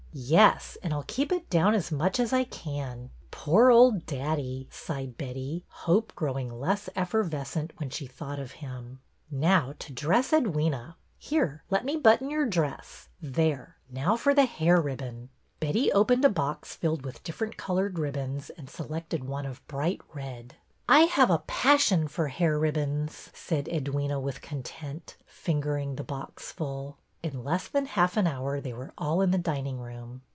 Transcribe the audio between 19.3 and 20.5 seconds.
of bright red. 2i6 BETTY